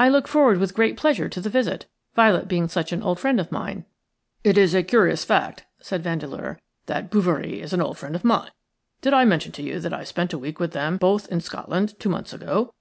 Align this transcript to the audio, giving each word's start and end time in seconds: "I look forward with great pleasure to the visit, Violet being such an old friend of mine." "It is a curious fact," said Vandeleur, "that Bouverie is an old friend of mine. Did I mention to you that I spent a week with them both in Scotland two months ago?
"I 0.00 0.08
look 0.08 0.26
forward 0.26 0.58
with 0.58 0.74
great 0.74 0.96
pleasure 0.96 1.28
to 1.28 1.40
the 1.40 1.48
visit, 1.48 1.86
Violet 2.16 2.48
being 2.48 2.66
such 2.66 2.90
an 2.90 3.04
old 3.04 3.20
friend 3.20 3.38
of 3.38 3.52
mine." 3.52 3.84
"It 4.42 4.58
is 4.58 4.74
a 4.74 4.82
curious 4.82 5.24
fact," 5.24 5.64
said 5.78 6.02
Vandeleur, 6.02 6.58
"that 6.86 7.08
Bouverie 7.08 7.60
is 7.60 7.72
an 7.72 7.80
old 7.80 7.96
friend 7.96 8.16
of 8.16 8.24
mine. 8.24 8.50
Did 9.00 9.14
I 9.14 9.24
mention 9.24 9.52
to 9.52 9.62
you 9.62 9.78
that 9.78 9.94
I 9.94 10.02
spent 10.02 10.32
a 10.32 10.38
week 10.38 10.58
with 10.58 10.72
them 10.72 10.96
both 10.96 11.30
in 11.30 11.40
Scotland 11.40 12.00
two 12.00 12.08
months 12.08 12.32
ago? 12.32 12.68